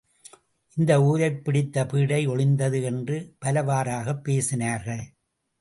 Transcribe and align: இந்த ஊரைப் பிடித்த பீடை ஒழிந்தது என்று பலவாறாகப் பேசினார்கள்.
இந்த 0.75 1.03
ஊரைப் 1.03 1.43
பிடித்த 1.43 1.85
பீடை 1.85 2.27
ஒழிந்தது 2.27 2.83
என்று 2.83 3.35
பலவாறாகப் 3.45 4.27
பேசினார்கள். 4.27 5.03